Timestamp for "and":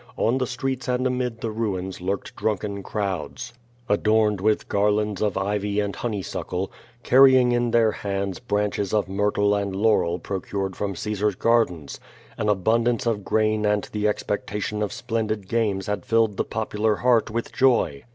0.87-1.05, 5.79-5.95, 9.53-9.75, 13.63-13.83